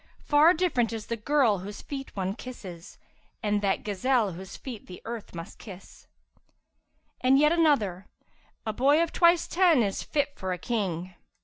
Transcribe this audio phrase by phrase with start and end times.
[0.25, 4.87] Far different is the girl whose feet one kisses * And that gazelle whose feet
[4.87, 6.07] the earth must kiss.'
[7.21, 8.07] And yet another,
[8.65, 11.13] 'A boy of twice ten is fit for a King!'